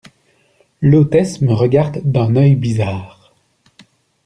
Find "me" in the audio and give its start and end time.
1.41-1.53